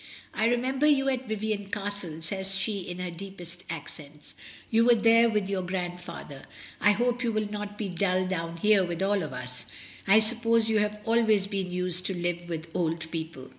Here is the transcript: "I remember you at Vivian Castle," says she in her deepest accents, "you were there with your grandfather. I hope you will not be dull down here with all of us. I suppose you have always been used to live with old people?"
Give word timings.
"I 0.33 0.45
remember 0.47 0.87
you 0.87 1.09
at 1.09 1.27
Vivian 1.27 1.69
Castle," 1.69 2.23
says 2.23 2.55
she 2.57 2.79
in 2.79 2.97
her 2.97 3.11
deepest 3.11 3.65
accents, 3.69 4.33
"you 4.71 4.83
were 4.83 4.95
there 4.95 5.29
with 5.29 5.47
your 5.47 5.61
grandfather. 5.61 6.45
I 6.79 6.93
hope 6.93 7.21
you 7.23 7.31
will 7.31 7.51
not 7.51 7.77
be 7.77 7.87
dull 7.87 8.25
down 8.25 8.57
here 8.57 8.83
with 8.83 9.03
all 9.03 9.21
of 9.21 9.31
us. 9.31 9.67
I 10.07 10.19
suppose 10.19 10.69
you 10.71 10.79
have 10.79 10.99
always 11.05 11.45
been 11.45 11.71
used 11.71 12.07
to 12.07 12.17
live 12.17 12.49
with 12.49 12.71
old 12.73 13.11
people?" 13.11 13.49